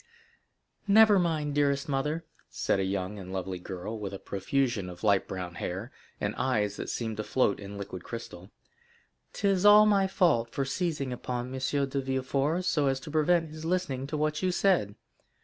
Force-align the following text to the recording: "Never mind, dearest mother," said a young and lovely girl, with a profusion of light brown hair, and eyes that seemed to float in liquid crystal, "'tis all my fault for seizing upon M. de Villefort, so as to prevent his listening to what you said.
"Never 0.87 1.19
mind, 1.19 1.53
dearest 1.53 1.87
mother," 1.87 2.25
said 2.49 2.79
a 2.79 2.83
young 2.85 3.19
and 3.19 3.31
lovely 3.31 3.59
girl, 3.59 3.99
with 3.99 4.15
a 4.15 4.17
profusion 4.17 4.89
of 4.89 5.03
light 5.03 5.27
brown 5.27 5.53
hair, 5.61 5.91
and 6.19 6.33
eyes 6.37 6.75
that 6.77 6.89
seemed 6.89 7.17
to 7.17 7.23
float 7.23 7.59
in 7.59 7.77
liquid 7.77 8.03
crystal, 8.03 8.49
"'tis 9.31 9.63
all 9.63 9.85
my 9.85 10.07
fault 10.07 10.49
for 10.49 10.65
seizing 10.65 11.13
upon 11.13 11.53
M. 11.53 11.59
de 11.87 12.01
Villefort, 12.01 12.65
so 12.65 12.87
as 12.87 12.99
to 13.01 13.11
prevent 13.11 13.51
his 13.51 13.63
listening 13.63 14.07
to 14.07 14.17
what 14.17 14.41
you 14.41 14.51
said. 14.51 14.95